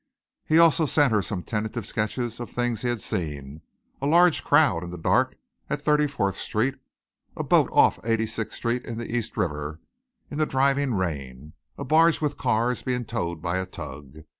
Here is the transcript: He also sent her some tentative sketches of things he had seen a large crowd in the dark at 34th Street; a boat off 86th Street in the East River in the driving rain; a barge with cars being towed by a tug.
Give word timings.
He 0.43 0.57
also 0.57 0.87
sent 0.87 1.11
her 1.13 1.21
some 1.21 1.43
tentative 1.43 1.85
sketches 1.85 2.39
of 2.39 2.49
things 2.49 2.81
he 2.81 2.87
had 2.87 3.01
seen 3.01 3.61
a 4.01 4.07
large 4.07 4.43
crowd 4.43 4.83
in 4.83 4.89
the 4.89 4.97
dark 4.97 5.37
at 5.69 5.79
34th 5.83 6.33
Street; 6.33 6.73
a 7.37 7.43
boat 7.43 7.69
off 7.71 8.01
86th 8.01 8.53
Street 8.53 8.83
in 8.83 8.97
the 8.97 9.15
East 9.15 9.37
River 9.37 9.79
in 10.31 10.39
the 10.39 10.47
driving 10.47 10.95
rain; 10.95 11.53
a 11.77 11.85
barge 11.85 12.19
with 12.19 12.35
cars 12.35 12.81
being 12.81 13.05
towed 13.05 13.43
by 13.43 13.59
a 13.59 13.67
tug. 13.67 14.21